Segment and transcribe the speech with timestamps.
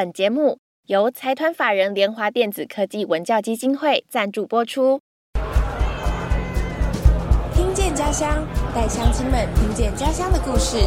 [0.00, 5.02] 本节目由财团法人联华电子科技文教基金会赞助播出。
[7.54, 8.42] 听见家乡，
[8.74, 10.78] 带乡亲们听见家乡的故事。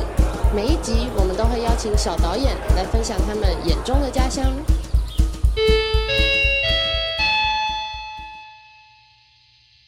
[0.55, 4.51] 每一集我们都会邀请小导演来分享他们眼中的家乡。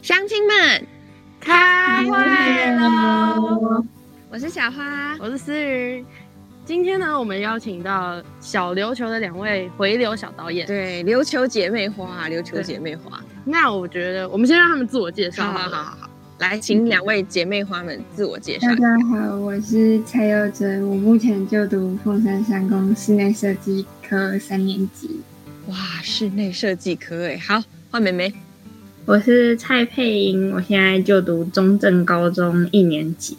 [0.04, 0.88] 乡亲们，
[1.40, 2.12] 开会
[2.76, 3.84] 喽！
[4.30, 6.06] 我是小花，我是思雨。
[6.66, 10.66] 今天呢，我们邀请到小琉球的两位回流小导演。
[10.66, 13.24] 对，琉球姐妹花，琉球姐妹花。
[13.46, 15.44] 那我觉得，我们先让他们自我介绍。
[15.44, 16.10] 好好好，
[16.40, 18.68] 来，请两位姐妹花们自我介绍。
[18.70, 25.22] 大家好，我是蔡佑珍，我目前就读凤山三公室内设计科三年级。
[25.68, 28.34] 哇，室内设计科哎，好，换妹妹。
[29.06, 33.38] 我是蔡佩英，我现在就读中正高中一年级，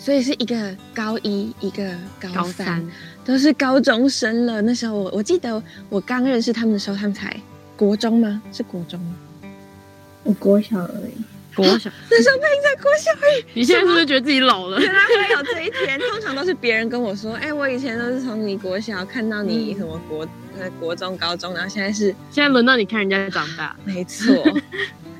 [0.00, 2.82] 所以是一个高一，一个高三，
[3.22, 4.62] 都是高中生了。
[4.62, 7.38] 那时候我我记得我刚认识他们的时候，他们才
[7.76, 8.40] 国中吗？
[8.50, 9.14] 是国中吗？
[10.24, 11.22] 我国小而已，
[11.54, 11.90] 国小。
[12.10, 13.44] 那时候佩英在国小而已。
[13.52, 14.80] 你现在是不是觉得自己老了？
[14.80, 16.00] 原来会有这一天。
[16.00, 20.26] 通常都是别人跟我说， 哎，我以前都是从你国小看到你什么国
[20.58, 20.70] 呃。
[20.80, 24.34] 国中、高中，然后现在是现在轮到你看人家长大，没错。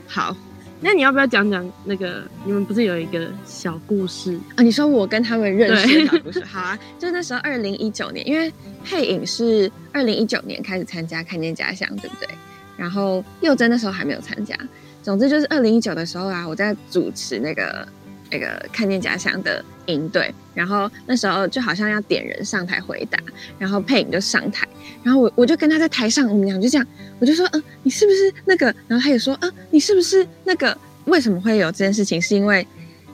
[0.07, 0.35] 好，
[0.81, 4.63] 那你要不要讲讲那个你们不是有一个小故事啊？
[4.63, 6.79] 你说我跟他们认识的小故事，好啊。
[6.99, 8.53] 就是那时候二零一九年，因为
[8.85, 12.29] 配影是二零一九年开始参加看见家乡，对不对？
[12.77, 14.57] 然后佑真那时候还没有参加。
[15.03, 17.87] 总之就是二零一九的时候啊，我在主持那个。
[18.31, 23.19] 那个看见家乡的营队，然后那时候就好像要点人上台回答，
[23.59, 24.67] 然后配影就上台，
[25.03, 26.87] 然后我我就跟他在台上，我们俩就这样，
[27.19, 28.67] 我就说，嗯，你是不是那个？
[28.87, 30.77] 然后他也说，嗯，你是不是那个？
[31.07, 32.21] 为什么会有这件事情？
[32.21, 32.65] 是因为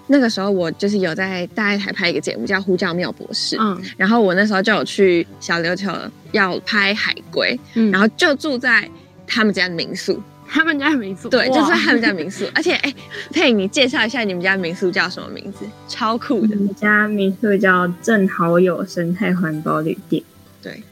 [0.08, 5.91] 那个时候我就是有在大爱台拍一个节目叫《呼叫妙博士》，嗯，然后我那时候就有去小琉球
[6.33, 8.86] 要拍海龟，嗯，然后就住在
[9.27, 10.20] 他们家的民宿。
[10.48, 12.94] 他们家民宿对，就是他们家民宿， 而且哎，
[13.33, 15.67] 佩你介绍一下你们家民宿叫什么名字？
[15.89, 20.23] 超酷的，我们家民宿叫正好友生态环保旅店。
[20.62, 20.83] 对，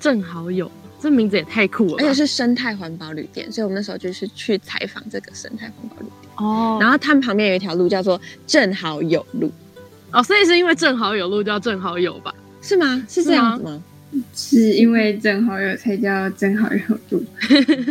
[0.00, 0.70] 正好友
[1.00, 6.78] 这名字也太酷了，而且是生态环保旅店，所以我们那时候就是去采访这个生态环保旅店哦。
[6.80, 9.52] 然后他们旁边有一条路叫做正好友路
[10.12, 12.34] 哦，所以是因为正好有路叫正好友吧？
[12.62, 13.04] 是吗？
[13.08, 13.82] 是这样子吗？
[14.34, 16.80] 是因为正好友才叫正好友
[17.10, 17.24] 路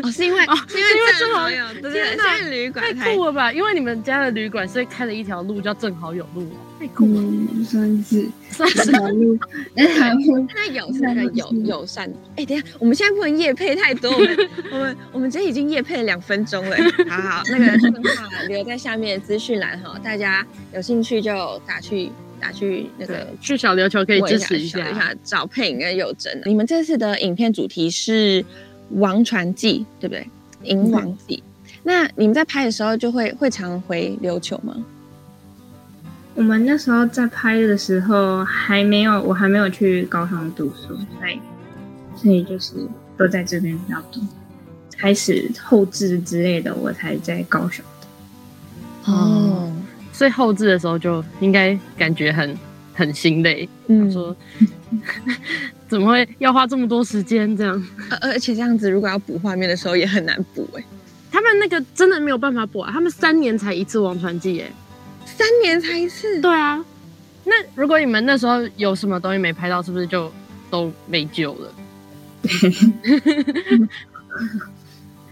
[0.03, 3.51] 哦，是因为哦，是因为正好友，对对对，旅馆太酷了吧？
[3.51, 6.47] 因为你们家的旅馆所以开了一条路叫正好友路，
[6.79, 7.21] 太酷了，
[7.65, 9.37] 算是算是路，
[9.75, 12.11] 那条路那友是那个友友善。
[12.35, 14.37] 哎，等下，我们现在不能夜配太多，我们
[14.71, 16.75] 我们我们这已经夜配了两分钟了。
[17.09, 22.11] 好好，那个电话留在下面资讯栏哈，大家有兴趣就打去。
[22.43, 26.41] 打去那个去小琉球可以支持一下，一下找配影跟有真。
[26.45, 28.43] 你们这次的影片主题是
[28.89, 30.27] 王传记，对不对？
[30.63, 31.41] 银王记。
[31.83, 34.75] 那你们在拍的时候就会会常回琉球吗？
[36.35, 41.39] 我们那时候在拍的时候还没有，我还没有去高雄读书，所以
[42.17, 42.73] 所以就是
[43.17, 44.21] 都在这边比较多。
[44.97, 47.85] 开始后置之类的，我才在高雄
[49.05, 49.71] 哦。
[50.13, 52.57] 所以后置的时候就应该感觉很
[52.93, 54.33] 很心累，嗯，说
[55.89, 57.87] 怎么会要花这么多时间这样？
[58.09, 60.83] 而而且这样子，如果要补画面的时候也很难补哎。
[61.31, 64.71] 他们那个真的没有办法补啊，他们三年才一次王传记哎，
[65.25, 66.39] 三年才一次。
[66.39, 66.85] 对啊，
[67.43, 70.31] 那如果你们那时候有什么东西没拍到，是不是就
[70.69, 71.73] 都没救了？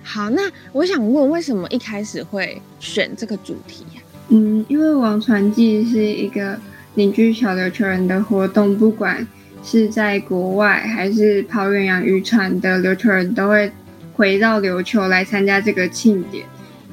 [0.04, 0.42] 好，那
[0.72, 4.01] 我想问，为什么一开始会选这个主题呀？
[4.30, 6.58] 嗯，因为王传记是一个
[6.94, 9.28] 凝聚小琉球人的活动，不管
[9.62, 13.70] 是在国外还是跑远洋渔船的琉球人都会
[14.14, 16.46] 回到琉球来参加这个庆典。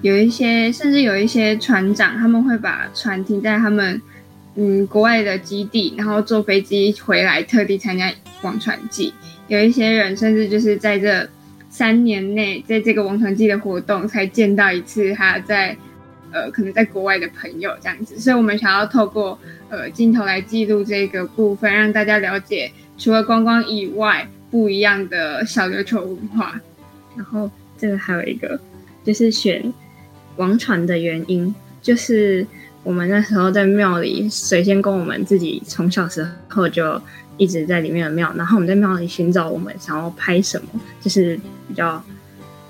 [0.03, 4.03] 有一些甚至有一些船长，他们会把船停在他们
[4.57, 8.13] 嗯国外的基地，然后坐飞机回来，特地参加
[8.43, 9.15] 王传记。
[9.47, 11.29] 有一些人甚至就是在这
[11.71, 15.77] 三年内，在这个王传记的活动才见到一次他在。
[16.33, 19.39] 呃，可能在国外的朋友这样子，所以我们想要透过
[19.69, 26.61] 呃镜头来记录这个部分，让大家了解除了观光以外不一样的小琉球文化。
[27.17, 28.59] 然后这个还有一个
[29.05, 29.73] 就是选
[30.37, 32.47] 王传的原因，就是
[32.83, 37.01] 我们那时候在庙里，水仙跟我们自己从小时候就
[37.37, 42.03] 一直在里面的庙，然后我们在庙里寻找我们想要拍什么，就是比较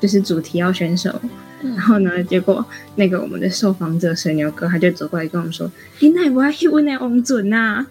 [0.00, 1.14] 就是主题要选手。
[1.62, 2.22] 然后呢？
[2.24, 2.64] 结果
[2.96, 5.70] 那个我们的受访者水牛哥他就走过来跟我们说
[6.00, 7.86] ：“你奈不去问那王准呐？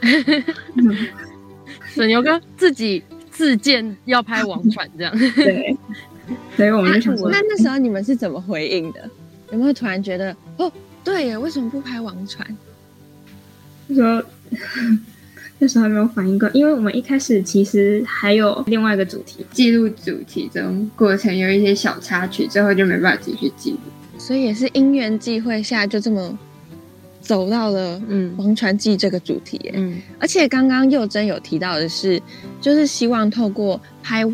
[1.94, 5.18] ”水牛哥自己自荐要拍王 传这样。
[5.34, 5.76] 对，
[6.56, 9.08] 所以我们就想说，那那时候你们是怎么回应的？
[9.52, 10.70] 有没有突然觉得哦，
[11.04, 12.46] 对呀，为什么不拍王传？
[13.94, 14.22] 说
[15.58, 23.78] 那时候还没有反应过，因为我们一开始其实还有另外一个主题，记录主题中过程有一些小插曲，最后就没办法继续记录，
[24.18, 26.38] 所以也是因缘际会下就这么
[27.20, 29.58] 走到了嗯王传记这个主题。
[29.72, 32.20] 嗯，而且刚刚佑真有提到的是，
[32.60, 34.24] 就是希望透过拍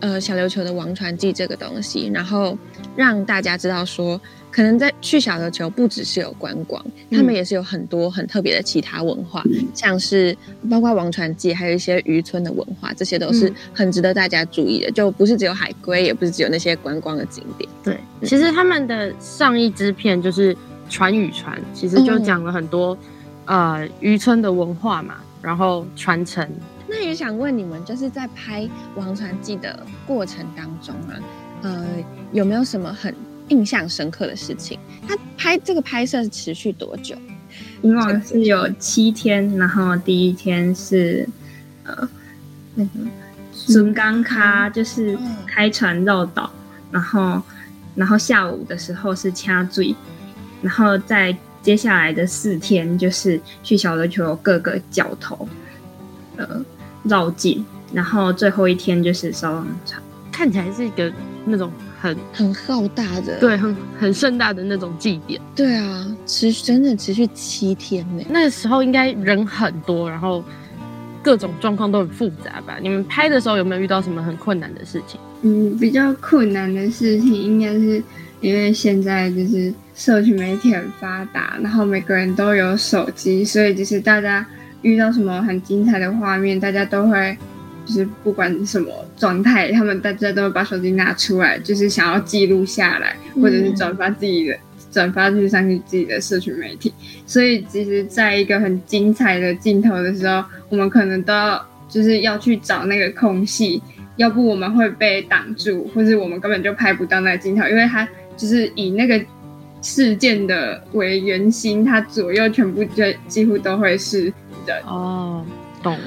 [0.00, 2.56] 呃小琉球的王传记这个东西，然后
[2.94, 4.20] 让大家知道说。
[4.50, 10.36] 可能在去小琉球不只是有观光，他们也是有很多很特别的其他文化，像是
[10.70, 14.90] 包括王传记，还有一些渔村的文化，这些都是很值得大家注意的。
[14.90, 17.68] 就不是只有海龟，也不是只有那些观光的景点。
[17.84, 20.54] 对，其实他们的上一支片就是
[20.88, 22.96] 《船与船》，其实就讲了很多
[23.44, 26.48] 呃渔村的文化嘛，然后传承。
[26.88, 31.20] 那也想问你们，就是在拍王传记的过程当中啊，
[31.62, 31.86] 呃，
[32.32, 33.14] 有没有什么很？
[33.48, 37.16] 印象深刻的事情，他拍这个拍摄是持续多久？
[37.82, 41.28] 以往是有七天，然后第一天是
[41.84, 42.08] 呃
[42.74, 42.90] 那个
[43.52, 46.50] 孙刚咖，就是开船绕岛，
[46.90, 47.42] 然后
[47.94, 49.94] 然后下午的时候是掐醉，
[50.60, 55.48] 然后在接下来的四天就是去小琉球各个角头
[56.36, 56.64] 呃
[57.04, 61.12] 绕境，然后最后一天就是烧王船，看起来是一个
[61.44, 61.72] 那种。
[62.00, 65.40] 很很浩大的，对，很很盛大的那种祭典。
[65.54, 68.24] 对啊，持续整整持续七天呢。
[68.30, 70.44] 那时候应该人很多，然后
[71.22, 72.78] 各种状况都很复杂吧？
[72.80, 75.18] 你们拍的时候有没有遇到什么很困难的事情？
[75.42, 78.02] 嗯，比较困难的事情应该是
[78.40, 84.46] 因为现在就是社群媒体很发达，然后每个人都有手机，所以就是大家
[84.82, 87.36] 遇到什么很精彩的画面，大家都会。
[87.88, 94.58] 就是不管什么状态，他们大家都会把手机拿出来，就是想要记录下来，或者是转发自己的，
[94.92, 96.92] 转发去上去自己的社群媒体。
[97.24, 103.82] 所以，其实在一个很精彩的镜头的时候，我们可能都要就是要去找那个空隙，
[104.16, 108.06] 要不我们会被挡住，或者我们根本就拍不到那个镜头，因为它
[108.36, 109.18] 就是以那个
[109.80, 114.24] 事件的为圆心，它左右全部就几乎都会是
[114.66, 114.78] 人。
[114.84, 115.42] 哦，
[115.82, 115.98] 懂。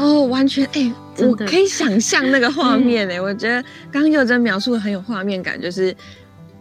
[0.00, 3.62] 哦，完全哎，我可以想象那个画面 哎，我觉得
[3.92, 5.94] 刚刚佑真描述的很有画面感，就是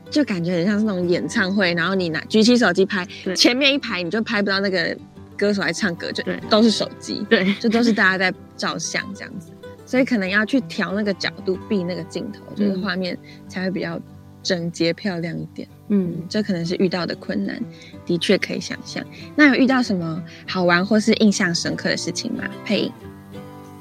[0.09, 4.95] 就感觉很像是那种演唱会，然后你拿举起手机拍，前面一排你就拍不到那个
[5.37, 9.51] 歌手来唱歌，就都是手机，对，就都是大家在照相这样子，
[9.85, 13.99] 所以可能要去调那个角度，避那个镜头，就是画面才会比较
[14.43, 15.67] 整洁漂亮一点。
[15.89, 17.59] 嗯，这可能是遇到的困难，
[18.05, 19.03] 的确可以想象。
[19.35, 22.43] 那有遇到什么好玩或是印象深刻的事情吗？
[22.65, 22.91] 配音。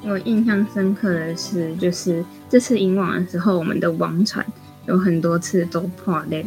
[0.08, 4.44] 我印象深刻的是，就是这次引网的时候，我们的网船
[4.86, 6.44] 有很多次都破裂，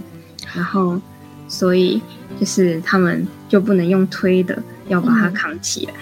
[0.56, 1.00] 然后
[1.48, 2.02] 所以
[2.40, 5.94] 就是他们就不能用推的，要把它扛起来。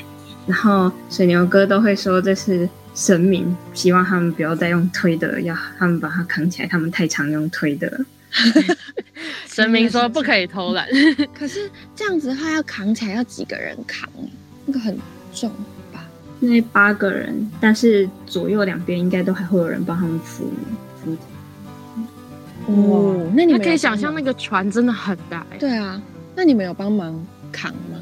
[0.47, 8.05] 然后水牛哥都会说这是神明，希望他们不要再用推的，要他们把它扛起来，他们太常用推的了。
[9.47, 10.87] 神明说不可以偷懒，
[11.37, 14.09] 可是这样子的话要扛起来要几个人扛？
[14.65, 14.97] 那个很
[15.33, 15.51] 重。
[16.39, 20.49] 那八个人，但是左右两边应该都还会有人帮他们扶
[21.03, 21.17] 扶。
[22.67, 25.45] 哦，那你们可以想象那个船真的很大。
[25.59, 26.01] 对啊，
[26.35, 27.99] 那你们有帮忙扛吗？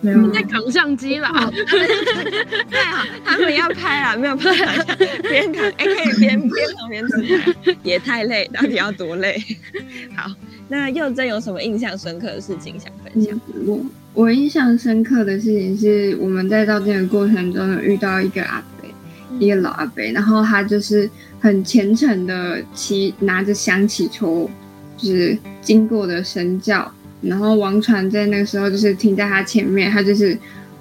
[0.00, 1.28] 没有，在扛相机啦。
[2.70, 4.94] 太好，他们要拍啊，没有办法，
[5.28, 9.38] 边扛哎可以边边扛边自拍，也太累，到底要多累？
[10.16, 10.30] 好，
[10.68, 13.38] 那佑真有什么印象深刻的事情想分享？
[13.66, 13.80] 我。
[14.12, 18.88] 我印象深刻的事情是，我们在照镜的过程中有遇到一个阿伯，
[19.38, 24.50] 一个老阿伯，然后他就是很虔诚的祈拿着香祈求，
[24.96, 30.36] 就是经过的神教，然后王传在那个时候就是停在他前面，他就是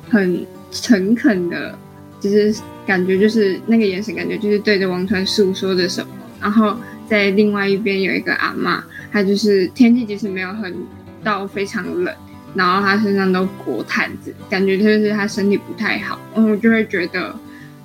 [0.10, 1.78] 很诚恳的，
[2.20, 2.54] 就是
[2.86, 6.10] 感觉就是那个眼神，感觉就是对着王传诉说着什么。
[6.42, 6.76] 然后
[7.08, 10.76] 在另外一边有一个阿妈，她就是天气其实没有很
[11.24, 12.14] 到非常冷。
[12.56, 16.20] 然后他身上都裹毯子，感觉就是他身体不太好。
[16.34, 17.36] 然后我就会觉得，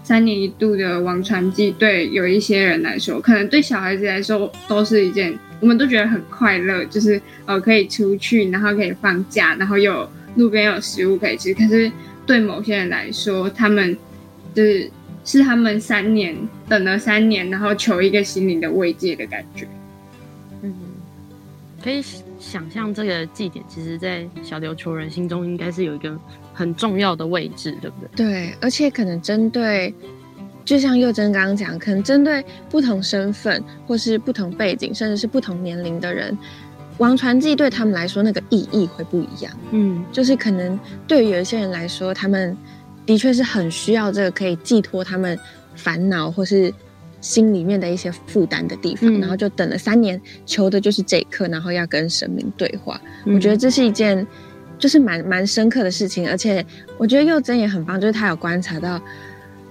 [0.03, 11.53] 三年一度的王传祭对有一些人来说，可能对小孩子来说都是一件，我们都觉得很快乐，就是呃可以出去，然后可以放假，然后有路边有食物可以吃。
[11.55, 11.91] 可是
[12.27, 13.97] 对某些人来说，他们
[14.55, 14.91] 就是
[15.25, 16.37] 是他们三年
[16.69, 19.69] 等了三年，然后求一个心灵的慰藉的感觉。
[20.63, 20.75] 嗯，
[21.83, 22.03] 可以。
[22.45, 26.15] 想象这个祭典，其实，在小琉球人心中应该是有一个
[26.53, 28.27] 很重要的位置，对不对？
[28.27, 29.93] 对，而且可能针对
[30.65, 36.37] 就像佑真刚刚讲，可能针对不同身份或是不同背景，甚至是不同年龄的人，
[36.99, 39.53] 王传记对他们来说那个意义会不一样。
[39.73, 42.57] 嗯，就是可能对于有一些人来说，他们
[43.07, 45.39] 的确是很需要这个可以寄托他们
[45.75, 46.73] 烦恼或是
[47.25, 53.01] 心里面的一些负担的地方，然后就等了三年，求的就是这一刻，然后要跟神明对话。
[53.25, 54.27] 我觉得这是一件
[54.79, 56.65] 就是蛮蛮深刻的事情，而且
[56.99, 59.01] 我觉得佑真也很棒，就是他有观察到。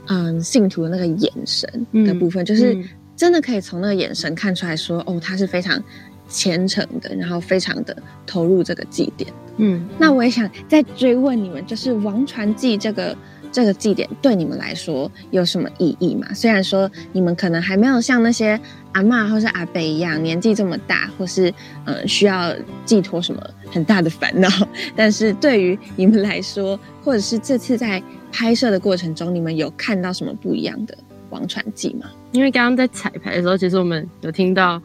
[0.07, 2.77] 嗯，信徒的那个眼神的部分，就是
[3.15, 5.81] 真的可以从那个眼神看出来说，哦，他是非常
[6.27, 7.95] 虔诚的，然后非常的
[8.27, 9.31] 投入这个祭典。
[9.59, 13.15] 嗯，那我也想再追问你们，就是王传记这个
[13.53, 16.27] 这个祭典对你们来说有什么意义吗？
[16.33, 18.59] 虽然说你们可能还没有像那些
[18.91, 21.53] 阿妈或是阿伯一样年纪这么大，或是
[21.85, 23.41] 嗯需要寄托什么
[23.71, 24.49] 很大的烦恼，
[24.95, 28.03] 但是对于你们来说，或者是这次在。
[28.35, 30.97] 拍摄的过程中，你们有看到什么不一样的
[31.29, 32.09] 王传记吗？
[32.31, 34.81] 因为刚刚在彩排的时候，其实我们有听到，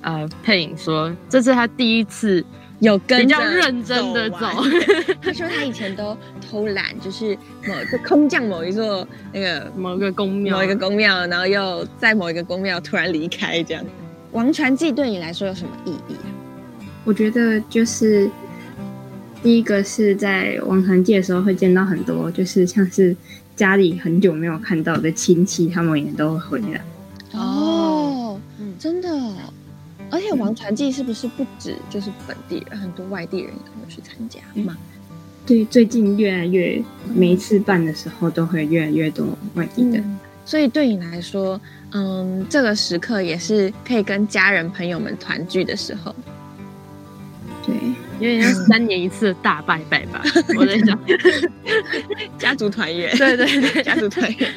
[0.00, 2.42] 呃，配影说这是他第一次
[2.80, 4.38] 有跟比较认真的走。
[5.22, 13.84] 他说他以前都偷懒，就是某个空降某一座那个某个宫庙，某一个宫庙，然后又在某一个宫庙突然离开这样。
[14.32, 16.16] 王传记对你来说有什么意义？
[17.04, 18.28] 我觉得就是。
[19.42, 23.16] 第一个是在王传记的时候会见到很多，就是像是
[23.56, 26.84] 家里很久没有看到的亲戚，他们也都会回来。
[27.32, 29.08] 哦，嗯，真的，
[30.10, 34.76] 而且王传记是不是不止就是本地人，很多外地人也会去参加嘛？
[35.46, 36.82] 对，最近越来越，
[37.14, 40.02] 每一次办的时候都会越来越多外地的。
[40.44, 41.60] 所以对你来说，
[41.92, 46.14] 嗯，这个时刻也是可以跟家人朋友们团聚的时候。
[47.64, 47.74] 对。
[48.20, 50.22] 有点像三年一次的大拜拜吧，
[50.54, 50.98] 我在想，
[52.36, 54.50] 家族团圆，对对对，家族团圆。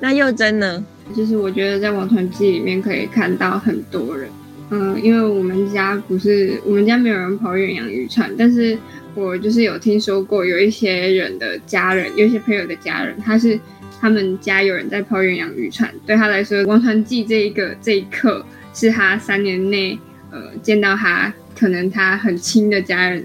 [0.00, 0.82] 那又真呢？
[1.14, 4.30] 就是我觉得在王传记里面可以看到很多人，
[4.70, 8.78] 嗯，因为我们家不是我们家没有人跑远洋渔船，但是
[9.14, 13.58] 我就是有听说过有一些人的家人，有一些朋友的家人，他是
[14.00, 19.98] 他们家有人在跑远洋渔船，对他来说，王传记这一个 这一刻是他三年内
[20.30, 21.32] 呃见到他。
[21.52, 23.22] 可能他很亲的家人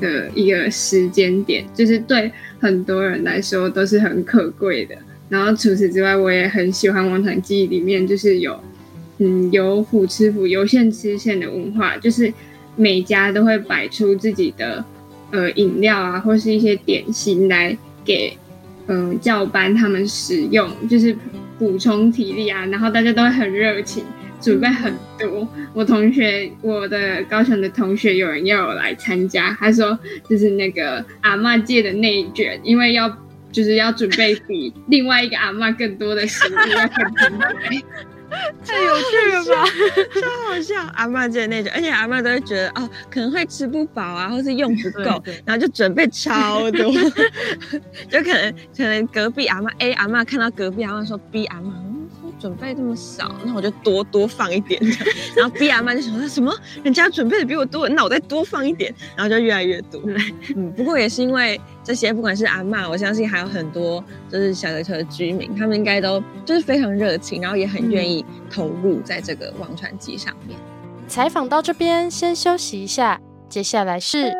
[0.00, 4.96] 的一个时间点，就是对很多人来说都是很可贵的。
[5.28, 8.58] 然后除此之外，我也很喜欢《王传记》里面就是有，
[9.24, 12.30] 嗯，有虎吃虎，有线吃线的文化，就是
[12.76, 14.84] 每家都会摆出自己的
[15.30, 18.36] 呃饮料啊，或是一些点心来给
[18.86, 21.16] 嗯教班他们使用，就是
[21.58, 22.66] 补充体力啊。
[22.66, 24.04] 然后大家都会很热情。
[24.40, 33.08] 准备很多，我同学，我的高雄的同学有人要我来参加，他说就是那个阿妈界的内卷，因为要
[33.50, 37.82] 就是要准备比另外一个阿妈更多的食物要更。
[38.66, 39.64] 太有趣了吧，
[40.20, 40.74] 超好笑！
[40.94, 46.92] 阿妈借的那种，而且阿妈都会觉得哦可能会吃不饱啊，或是用不够，然后就准备超多，
[48.10, 51.83] 就可能可能隔壁阿妈 A 阿妈看到隔壁阿妈说 B 阿妈。
[52.44, 54.78] 准备这么少，那我就多多放一点。
[55.34, 59.98] 然后 B 阿妈就想说什么，人家准备的比我多，那我再多放一点，然后就越来越多。
[60.54, 70.58] 嗯，不过也是因为这些，不管是阿妈，我相信还有很多就是小琉球的居民，他们应该都就是非常热情，然后也很愿意投入在这个王传机上面。
[71.08, 74.34] 采访到这边，先休息一下，接下来是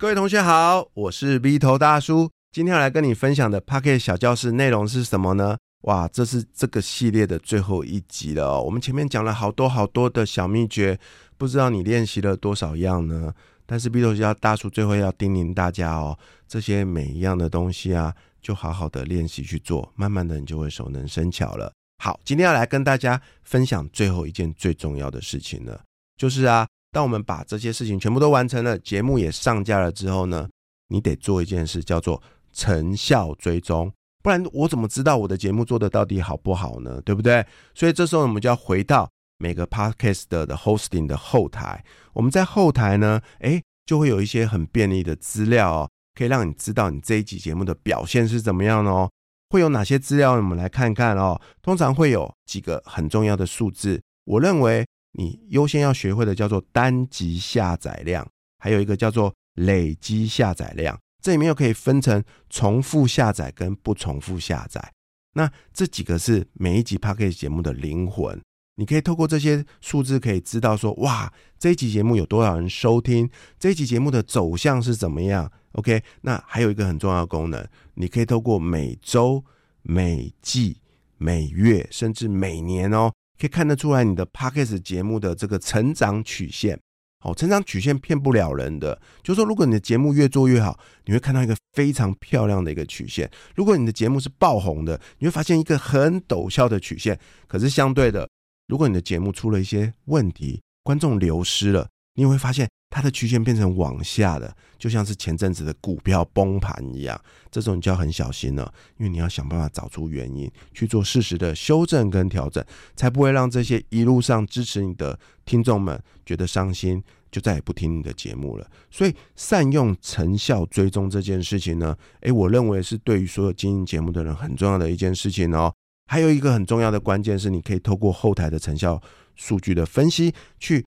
[0.00, 2.30] 各位同学好，我是 V 头大叔。
[2.52, 5.58] 今天要来跟你分享的 Pocket 小教室内容是什么呢？
[5.82, 8.62] 哇，这是这个系列的最后一集了哦。
[8.62, 10.96] 我们前面讲了好多好多的小秘诀，
[11.36, 13.34] 不知道你练习了多少样呢？
[13.66, 21.72] 但是 V 头教大叔最后要叮咛大家哦，这些每一样的东西啊，就好好的练习去做，慢慢的你就会熟能生巧了。
[22.00, 25.82] 好，今天要来跟大家分享最后一件最重要的事情了，
[26.16, 26.68] 就是啊。
[26.90, 30.48] 当我们把这些事情全部都完成了，节目也上架了之后呢，
[30.88, 33.92] 你得做一件事，叫做成效追踪。
[34.22, 37.00] 不然我怎么知道我的节目做的到底好不好呢？
[37.02, 37.44] 对不对？
[37.74, 41.84] 所以这时候我们就要回到每个 podcast 的 hosting 的后台。
[42.14, 49.10] 我们在后台呢，诶，就会有一些很便利的资料哦，可以让你知道你这一集节目的表现是怎么样哦。
[49.50, 50.32] 会有哪些资料？
[50.32, 51.40] 我们来看看哦。
[51.62, 54.86] 通常会有几个很重要的数字，我认为。
[55.12, 58.26] 你优先要学会的叫做单集下载量，
[58.58, 60.98] 还有一个叫做累积下载量。
[61.22, 64.92] 这里面又可以分成重复下载跟不重复下载。
[65.34, 68.40] 那这几个是每一集 p a c k a g e 节目的灵魂。
[68.76, 75.50] 你可以透过这些数字可以知道说，哇，这一集节目有多少人收听，这一集节目的走向是怎么样。
[75.72, 79.44] OK，那还有一个很重要的功能，你可以透过每周、
[79.82, 80.80] 每季、
[81.16, 86.78] 每月，甚至每年哦，可以看得出来你的 Podcast 节目的这个成长曲线。
[87.24, 93.26] 哦，成长曲线骗不了人的，就是说，如果你的节目越做越好，你会看到一个非常漂亮的一个曲线；
[93.56, 97.18] 如果你的节目是爆红的，你会发现一个很陡峭的曲线。
[97.48, 98.28] 可是相对的，
[98.68, 102.68] 如果你的节目出了一些问题，观众流失了，你也会发现。
[102.90, 107.20] 它的曲线变成往下的，就像是前阵子的股票崩盘一样。
[107.50, 112.64] 这种你就要很小心了，因为你要想办法找出原因，去做适时的修正跟调整，
[112.96, 118.66] 才不会让这些一路上支持你的听众们觉得伤心，就再也不听你的节目了。
[118.90, 125.72] 所以，善用成效追踪这件事情呢，诶，我认为是对于所有经营节目的人很重要的一件事情哦。
[126.06, 128.98] 还有一个很重要的关键是，你可以透过后台的成效
[129.34, 130.82] 数据的分析，去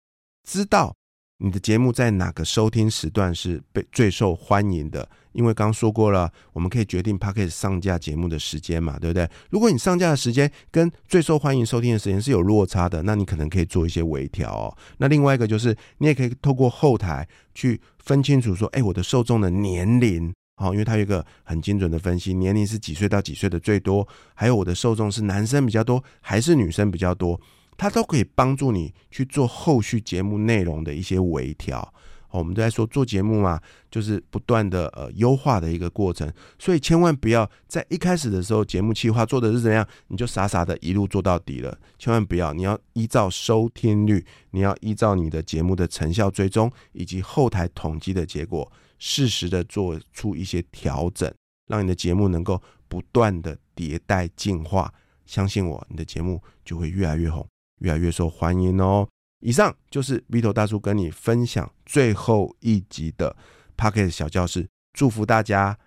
[0.48, 0.96] 知道。
[1.44, 5.10] 你的节目在哪个收听时段是被最受欢迎的？
[5.32, 9.28] 因为刚说过了，我们可以决定 p o c k e 上架节目的时间嘛，对不对？
[9.50, 14.78] 如果你上架的时间跟最受欢迎收听的时间是有落差的，那你可能可以做一些微调哦。
[15.00, 27.42] 那另外一个就是，你也可以透过后台去分清楚说，哎，我的受众的年龄，哦，因为它有一个很精准的分析，年龄是几岁到几岁的最多，还有我的受众是男生比较多还是女生比较多。
[27.82, 31.92] 它都可以帮助你去做后续节目内容的一些微调。
[32.30, 33.60] 我们都在说做节目嘛，
[33.90, 41.76] 就是不断的呃优化的一个过程，所以千万不要在一开始的时候节目计划做的是怎样，你就傻傻的一路做到底了。
[41.98, 51.34] 千万不要，你要依照收听率，你要依照你的节目的成效追踪以及后台统计的结果，适时的做出一些调整，
[51.66, 54.94] 让你的节目能够不断的迭代进化。
[55.26, 57.51] 相信我，你的节目就会越来越红。
[57.82, 59.08] 越来越受欢迎哦！
[59.42, 63.36] 以上就是 Vito 大叔跟你分享最后一集的
[63.76, 65.78] Pocket 小教室，祝福大家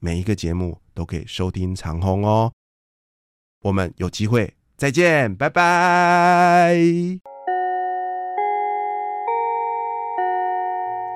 [0.00, 2.52] 每一个节目都可以收听长虹哦！
[3.62, 6.76] 我们有机会再见，拜拜！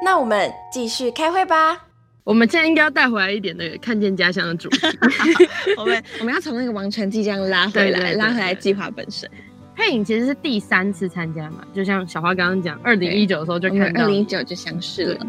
[0.04, 1.88] 那我们继续开会吧。
[2.24, 4.78] 我们现在应该要带回来一点那个看见家乡的主题。
[5.76, 9.28] 我们我们要从那个王传记这样拉回来，拉回来计划本身。
[9.74, 15.26] 配影其实是第三次参加嘛，就像小花刚刚讲，二零一九的时候就看到，二零一九就相识了。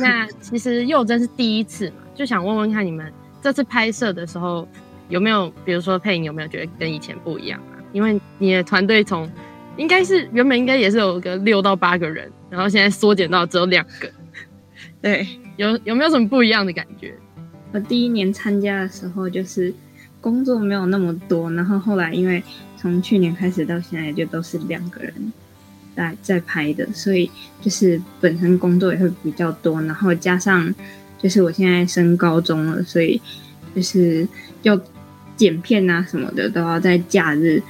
[0.00, 4.66] 那其实佑真是第一次嘛，就想问问看你们这次拍摄的时候
[5.08, 7.78] 有没有，比如说配影有没有觉得跟以前不一样啊？
[7.92, 9.30] 因为你的团队从
[9.76, 14.10] 应该是原本应该也是有个六到八个人，然后现在缩减到只有两个，
[15.00, 15.24] 对，
[15.56, 17.14] 有有没有什么不一样的感觉？
[17.72, 19.72] 我第一年参加的时候就是
[20.20, 22.42] 工作没有那么多，然后后来因为。
[22.76, 25.32] 从去年开始到现在，就都是两个人
[25.94, 30.74] 在在拍的，所以就是本身工作也会比较多，然后加上
[31.18, 33.20] 就是我现在升高中了，所以
[33.74, 34.26] 就是
[34.62, 34.78] 要
[35.36, 37.62] 剪片啊什么的都要在假日，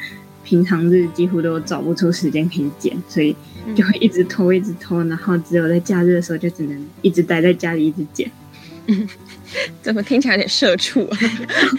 [0.45, 3.35] 平常日几乎都找不出时间可以剪，所以
[3.75, 8.31] 就会一直拖一直拖，然后只有在假日的时候就只能一直待在家里一直剪。
[9.83, 11.19] 怎么听起来有点社畜啊？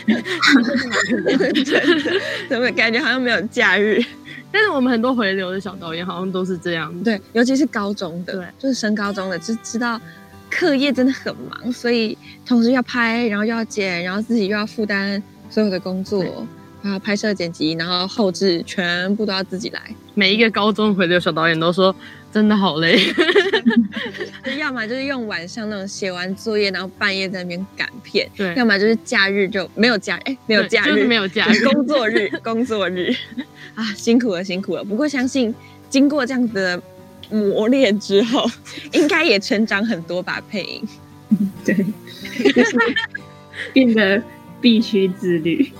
[2.49, 4.03] 怎么感觉好像没有假日？
[4.51, 6.93] 但是我们很多回流的小导演好像都是这样。
[7.03, 9.99] 对，尤其是高中的，对，就是升高中的，就知道
[10.49, 16.23] 课业真的很忙，所以同时要拍，然后又要剪，然后自己又要负担所有的工作，
[16.81, 19.81] 然后拍摄、剪辑，然后后置，全部都要自己来。
[20.13, 21.95] 每一个高中回流小导演都说。
[22.37, 22.99] 真的好累，
[24.59, 33.11] 要么就是用晚上那种写完作业，然后半夜在那边赶片；对，要么就是假日就没有假，哎，没有假日，没有假日， 工作日，工作日
[33.73, 34.83] 啊，辛苦了，辛苦了。
[34.83, 35.53] 不过相信
[35.89, 36.79] 经过这样子的
[37.31, 38.47] 磨练之后，
[38.93, 40.87] 应该也成长很多吧，配音。
[41.65, 41.75] 对，
[43.73, 44.21] 变得
[44.61, 45.71] 必须自律，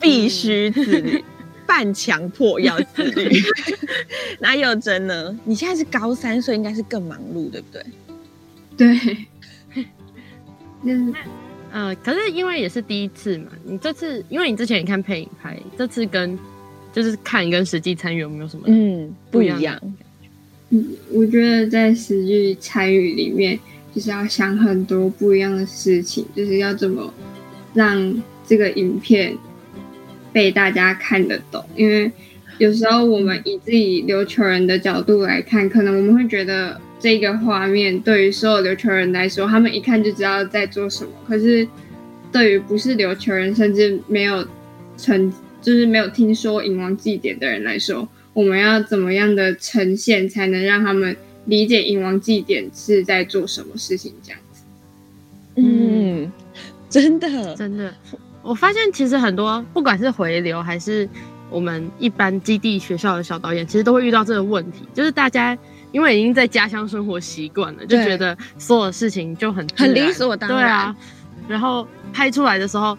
[0.00, 1.22] 必须自律。
[1.66, 3.30] 半强迫要自律，
[4.40, 5.38] 那又真呢？
[5.44, 7.84] 你现在是高三，所以应该是更忙碌，对不对？
[8.76, 9.84] 对，
[10.84, 11.14] 嗯，
[11.72, 16.38] 呃，可是因为也是第一次嘛，你这次因为你之前也看配影拍，这次跟
[16.92, 19.80] 就是看跟实际参与有没有什么嗯不一样？
[20.70, 23.58] 嗯，我觉得在实际参与里面，
[23.94, 27.12] 就是要想很多不一样的事情，就是要怎么
[27.72, 29.36] 让这个影片。
[30.34, 32.10] 被大家看得懂，因为
[32.58, 41.10] 有时候我们以自己琉球人的角度来看，可能我们会觉得这个画面对于所有琉球人来说，他们一看就知道在做什么。
[41.28, 41.66] 可是
[42.32, 44.44] 对于不是琉球人，甚至没有
[44.96, 54.12] 曾就是没有听说隐王祭典的人来说，我们要怎么样的呈现才能让他们理解隐王祭典是在做什么事情？
[54.22, 54.62] 这样子，
[55.56, 56.32] 嗯，
[56.90, 57.94] 真的，真的，
[58.44, 61.08] 我发现其实很多不管是回流还是
[61.50, 65.56] 我们一般基地学校的小导演，其实都会遇到这个问题，就是大家
[65.92, 70.58] 因为已经在家乡生活习惯了，就对觉得所有事情就很自很然理所当然。
[70.58, 70.96] 对啊，
[71.48, 72.96] 然后拍出来的时候，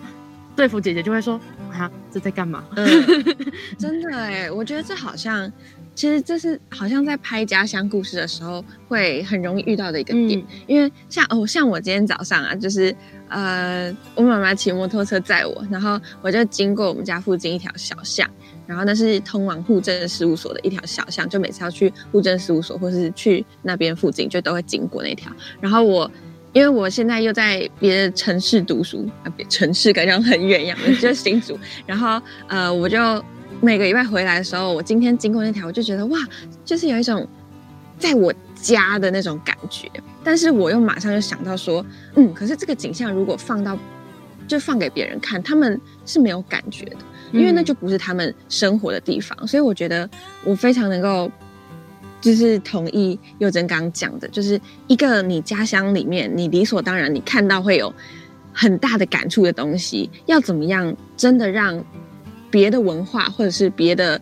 [0.55, 1.39] 队服姐姐就会说
[1.73, 2.87] ：“啊，这在干嘛？”嗯，
[3.77, 5.51] 真的哎，我觉得这好像，
[5.95, 12.95] 其实这是好像在拍家乡故事的时候会很容易遇到的一个点，嗯因为像哦，像我今天早上啊，就是
[13.29, 18.29] 呃，我妈妈骑摩托车载我，然后我就经过我们家附近一条小巷，
[18.67, 25.31] 然后那是通往户政事务所的一条小巷，就每次要去户政事务所或是去那边附近，就都会经过那条，
[25.61, 26.11] 然后我。
[26.53, 31.59] 因为我现在又在别的城市读书啊，别城市感觉很远一样，就是新竹。
[31.85, 32.97] 然后呃，我就
[33.65, 36.19] 每个礼拜回来的时候，我今天经过那条，我就觉得哇，
[36.63, 37.27] 就是有一种
[37.97, 39.89] 在我家的那种感觉。
[40.23, 41.83] 但是我又马上就想到说，
[42.15, 43.75] 嗯，可是这个景象如果放到
[44.47, 46.97] 就放给别人看，他们是没有感觉的，
[47.31, 49.47] 因为那就不是他们生活的地方。
[49.47, 50.07] 所以我觉得
[50.43, 51.31] 我非常能够。
[52.21, 57.93] 就是同意佑珍刚刚讲的，就是一个你家乡里面，你理所当然你看到会有
[58.51, 61.79] 很大的感触的东西，要怎么样真的让
[62.55, 64.21] 别的文化或者是别的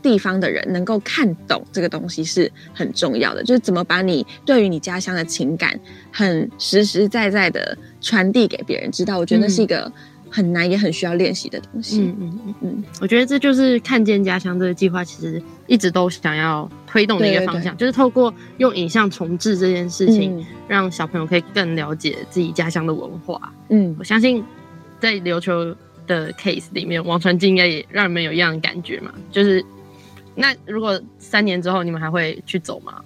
[0.00, 3.44] 地方的人能够看懂这个东西是很重要的。
[3.44, 5.78] 就是怎么把你对于你家乡的情感
[6.10, 9.92] 很实实在在的传递给别人知道，我觉得那是一个
[10.30, 12.00] 很难也很需要练习的东西。
[12.00, 23.52] 嗯嗯嗯嗯，我觉得这就是看见家乡这个计划，其实一直都想要推动的一个方向，就是透过用影像重置这件事情，嗯让小朋友可以更了解自己家乡的文化。
[23.68, 24.42] 嗯我相信
[24.98, 29.12] 在琉球的 case 里面，王传记应该也让你们有一样的感觉嘛。
[29.30, 29.64] 就是
[30.34, 33.00] 那如果三年之后你们还会去走吗？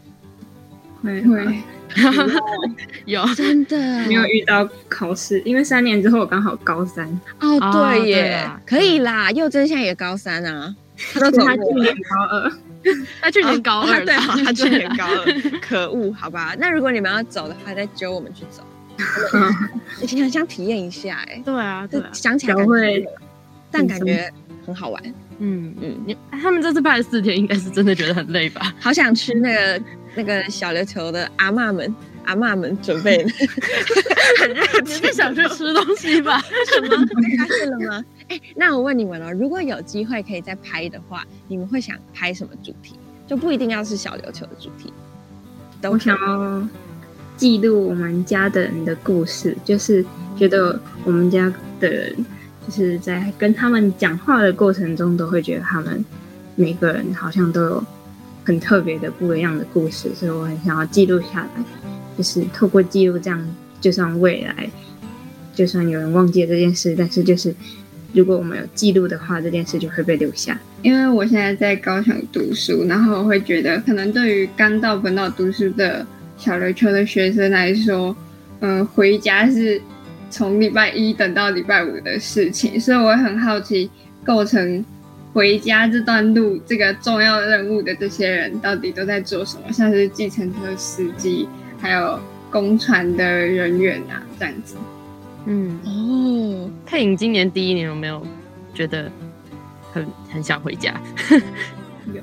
[1.03, 1.59] 会会
[3.07, 3.77] 有真的
[4.09, 7.07] 没有遇到考试，因为三年之后我刚好高三，
[7.41, 9.31] 哦，哦对耶，对啊可以啦。
[9.31, 10.75] 佑珍现在也高三啊，
[11.15, 12.53] 他都走他去年高二，
[13.23, 16.55] 他去年高二哦对，好，他去年高二，可恶，好吧。
[16.59, 18.63] 那如果你们要走的话，再揪我们去走，
[20.01, 21.41] 也很想体验一下哎。
[21.45, 23.07] 对啊，对这啊，想起来会
[23.71, 24.33] 但感觉
[24.67, 25.03] 很好玩，
[25.39, 28.75] 嗯嗯嗯，你他们这次拍了四天，应该是真的觉得很累吧？
[28.81, 29.83] 好想吃那个
[30.15, 31.95] 那个小琉球的阿嬷们。
[32.25, 33.31] 阿嬷们准备的，
[34.39, 36.39] 很热你情是想去吃东西吧？
[36.75, 37.07] 什么？
[37.23, 38.05] 被发现了吗？
[38.29, 42.97] 哎、那我问你们了，如果有机会可以再拍的话，你们会想拍什么主题？
[43.27, 44.93] 就不一定要是小琉球的主题，
[45.81, 46.69] 都我想要
[47.39, 50.05] 记录我们家的人的故事，就是
[50.37, 52.13] 觉得我们家的人
[52.67, 56.05] 就是在跟他们讲话的过程中，都会觉得他们
[56.57, 57.85] 每个人好像都有
[58.45, 61.65] 很特别的不一样的故事，所以我很想要记录下来，
[62.17, 64.69] 就是透过记录这样，就算未来
[65.55, 67.55] 就算有人忘记这件事，但是就是
[68.13, 70.59] 如果我们有记录的话，这件事就会被留下。
[70.83, 76.07] 因为我现在在高雄读书，然后我会觉得，可能对于刚到本岛读书的
[76.39, 78.17] 小琉球的学生来说，
[78.61, 79.81] 嗯、回家是
[80.31, 83.91] 从礼拜一等到礼拜五的事情，所以我会很好奇，
[84.25, 84.85] 构成
[85.35, 91.49] 回家这段路这个重要任务的这些人到底都在做什么，像是计程车司机，
[91.81, 92.19] 还有
[92.51, 94.77] 公船的人员啊，这样子。
[95.47, 98.25] 嗯，哦，佩影今年第一年有没有
[98.75, 99.11] 觉得
[99.93, 101.01] 很很想回家？
[102.13, 102.23] 有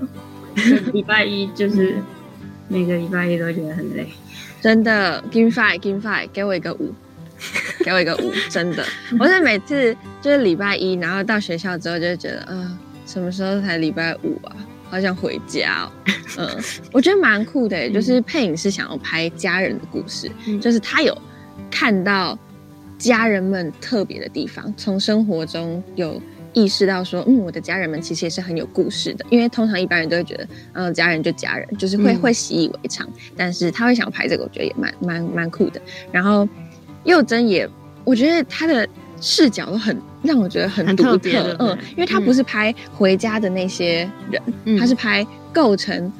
[0.93, 1.95] 礼拜一就是
[2.67, 4.07] 每个礼拜一都觉得很累。
[4.61, 6.93] 真的，give five，give five，给我一个五，
[7.85, 8.83] 给我一个五，真的，
[9.19, 14.55] 我是每次就是礼拜一，然后到学校之后就会觉得，嗯、什么时候才礼拜五啊？
[14.89, 15.91] 好想回家哦。
[16.37, 16.47] 嗯，
[16.91, 21.15] 我觉得蛮酷的，就是配影是想要拍家人的故事，嗯就是他有
[21.69, 22.37] 看到
[22.97, 26.21] 家人们特别的地方，从生活中有
[26.55, 29.25] 意识到说，嗯，我的家人们其实也是很有故事的。
[29.29, 33.07] 因为通常一般人都会觉得，嗯、家人就家人，就是会、嗯会习以为常。
[33.37, 35.79] 但是他会想拍这个，我觉得也蛮蛮蛮酷的。
[36.11, 36.47] 然后
[37.03, 37.69] 佑真也，
[38.03, 38.87] 我觉得他的
[39.21, 46.11] 视角都很让我觉得很很独特，嗯，因为他不是拍回家的那些人，嗯他是拍构成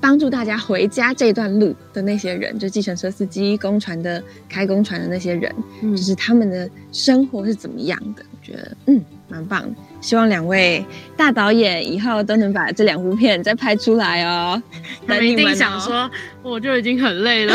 [0.00, 8.24] 帮助大家回家这段路的那些人，就计程车司机、公船的开公船的那些人，嗯就是他们的生活是怎么样的？
[8.30, 9.00] 我觉得嗯，
[9.32, 9.74] 蛮棒。
[10.02, 10.84] 希望两位
[11.16, 14.62] 大导演以后都能把这两部片再拍出来哦。
[15.06, 16.10] 他们一定想说，
[16.42, 17.54] 我就已经很累了，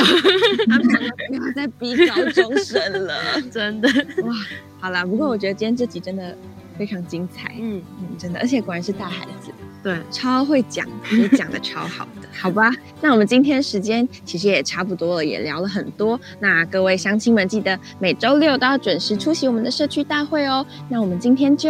[0.68, 3.16] 他们不要再逼高中生了。
[3.52, 3.88] 真的。
[4.24, 4.34] 哇，
[4.80, 6.36] 好啦，不过我觉得今天这集真的
[6.78, 7.54] 非常精彩。
[7.60, 9.52] 嗯，嗯，真的，而且果然是大孩子，
[9.84, 12.72] 对，超会讲，也讲的超好的， 好吧？
[13.00, 16.20] 那我们今天时间其实也差不多了，也聊了很多。
[16.40, 20.66] 那各位乡亲们，记得每周六都要准时出席我们的社区大会哦。
[20.90, 21.70] 那我们今天就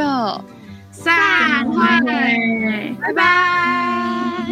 [0.90, 4.48] 散会，拜拜。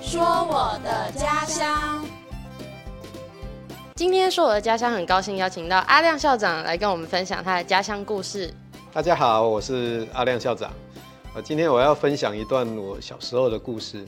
[0.00, 2.04] 说我的家乡。
[3.94, 8.52] 今天说我的家乡，很高兴邀请到阿亮校长来跟我们分享他的家乡故事。
[8.98, 10.72] 大家好，我是阿亮校长。
[11.32, 14.04] 呃，今天我要分享一段我小时候的故事。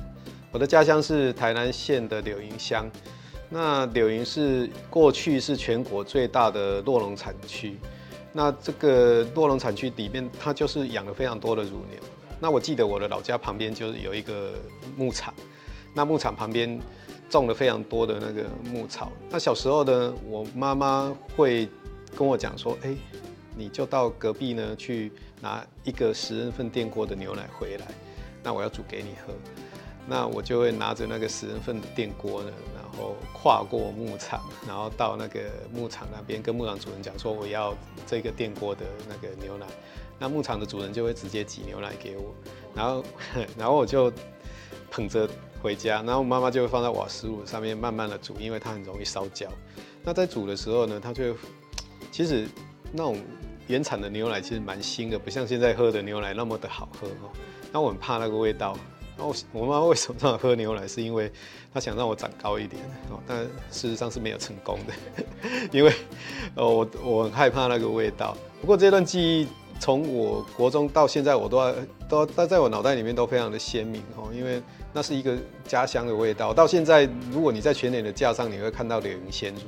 [0.51, 2.91] 我的家乡是台南县的柳营乡。
[3.49, 7.79] 那柳营是过去是全国最大的酪农产区。
[8.33, 12.01] 那这个酪农产区里面，它就是养了非常多的乳牛。
[12.41, 14.55] 那我记得我的老家旁边就是有一个
[14.97, 15.33] 牧场，
[15.95, 16.81] 那牧场旁边
[17.29, 19.13] 种了非常多的那个牧草。
[19.31, 21.69] 那小时候呢，我妈妈会
[22.17, 22.93] 跟我讲说，哎、
[23.61, 27.87] 你就到隔壁呢去拿一个十人份电锅的牛奶回来，
[28.43, 29.35] 那我要煮给你喝。
[30.09, 35.41] 那我就会拿着那个十人份的电锅呢，然后跨过牧场，然后到那个
[35.73, 37.75] 牧场那边跟牧场主人讲说我要
[38.07, 39.67] 这个电锅的那个牛奶。
[40.19, 42.35] 那牧场的主人就会直接挤牛奶给我，
[42.75, 43.05] 然后
[43.57, 44.11] 然后我就
[44.91, 45.29] 捧着
[45.63, 49.47] 回家，然后妈妈就会放在瓦斯炉上面慢慢的煮，因为它很容易烧焦。
[50.03, 51.37] 那在煮的时候呢，它就
[52.11, 52.49] 其实
[52.91, 53.19] 那种
[53.71, 57.31] 原产的牛奶其实蛮腥的，不像现在喝的牛奶那么的好喝哦。
[57.73, 58.77] 那我很怕那个味道。
[59.17, 61.31] 然后我妈妈为什么让我喝牛奶，是因为
[61.75, 63.39] 她想让我长高一点哦，但
[63.71, 64.95] 事实上是没有成功的，
[65.73, 65.93] 因为
[66.55, 68.35] 呃我我很害怕那个味道。
[68.63, 69.47] 不过这段记忆
[69.79, 71.75] 从我国中到现在，我都
[72.09, 76.55] 都都在我脑袋里面都非常的鲜明哦，因为那是一个家乡的味道。
[76.55, 79.61] 到现在，如果你在全联的架上，你会看到柳营鲜乳，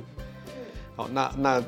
[0.95, 1.63] 哦，那那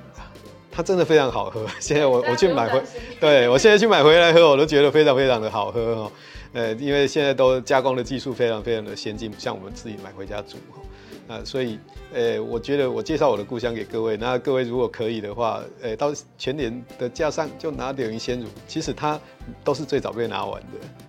[0.75, 1.65] 它真的非常好喝。
[1.79, 2.81] 现在我我去买回，
[3.19, 6.11] 对我现在去买回来喝，我都觉得非常非常的好喝哦。
[6.53, 10.81] 呃，因为现在都加工的技术非常非常的先进，不像我们自己买回家煮哦。
[11.27, 11.79] 啊，所以，
[12.13, 19.19] 呃，我觉得我介绍我的故乡给各位，那各位如果可以的话，呃，到全年的架上就拿柳营鲜乳，其实它
[19.63, 20.67] 都是最早被拿完的。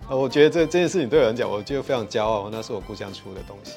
[0.09, 3.73] 呃，我觉得这这件事情对我来讲，我觉得非常骄傲，那是我故乡出的东西。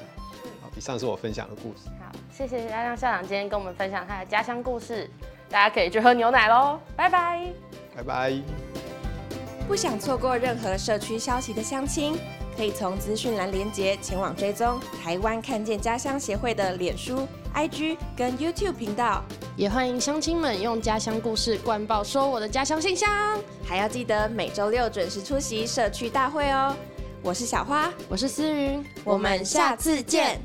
[0.63, 1.91] 好，以上是我分享的故事。
[2.01, 5.11] 好，谢谢阿亮校长今天跟我们分享他的家乡故事，
[5.51, 7.53] 大家可以去喝牛奶喽，拜拜。
[7.97, 8.33] 拜拜。
[9.67, 12.17] 不想错过任何社区消息的乡亲，
[12.57, 19.25] 可以从资讯栏连接前往追踪台湾看见家乡协会的脸书、IG 跟 YouTube 频道，
[19.57, 23.09] 也欢迎乡亲们用家乡故事灌爆说我的家乡信箱。
[23.65, 26.75] 还要记得每周六准时出席社区大会哦。
[27.23, 30.41] 我是小花，我是思云，我们下次见。